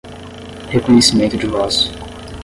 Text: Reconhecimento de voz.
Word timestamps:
Reconhecimento 0.71 1.37
de 1.37 1.45
voz. 1.45 1.91